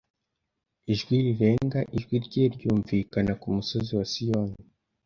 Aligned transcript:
ijwi 0.93 1.15
rirenga 1.25 1.79
ijwi 1.97 2.15
rye 2.25 2.43
ryumvikana 2.55 3.33
ku 3.41 3.47
musozi 3.55 3.91
wa 3.99 4.05
Siyoni 4.11 4.57